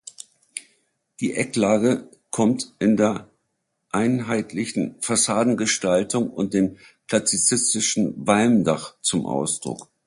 Die 1.19 1.35
Ecklage 1.35 2.09
kommt 2.31 2.73
in 2.79 2.97
der 2.97 3.29
einheitlichen 3.91 4.95
Fassadengestaltung 4.99 6.31
und 6.31 6.55
dem 6.55 6.79
klassizistischen 7.07 8.15
Walmdach 8.25 8.95
zum 9.03 9.27
Ausdruck. 9.27 9.91